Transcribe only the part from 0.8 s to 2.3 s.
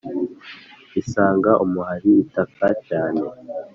isanga umuhari